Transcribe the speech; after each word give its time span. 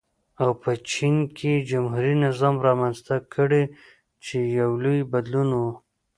او 0.41 0.49
په 0.61 0.71
چین 0.91 1.15
کې 1.37 1.65
جمهوري 1.69 2.13
نظام 2.25 2.55
رامنځته 2.67 3.15
کړي 3.33 3.63
چې 4.23 4.37
یو 4.59 4.71
لوی 4.83 5.01
بدلون 5.13 5.49
و. 5.55 5.61